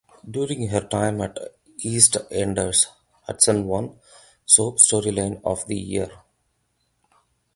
During 0.27 0.69
her 0.69 0.79
time 0.81 1.21
at 1.21 1.37
EastEnders 1.85 2.87
Hutchison 3.27 3.67
won 3.67 3.99
Soap 4.47 4.79
Storyline 4.79 5.39
of 5.45 5.67
the 5.67 5.75
Year. 5.75 6.09